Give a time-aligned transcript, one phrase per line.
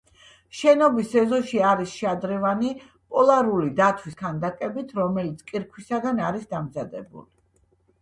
[0.59, 7.33] შენობის ეზოში არის შადრევანი პოლარული დათვის ქანდაკებით, რომელიც კირქვისგან არის დამზადებული.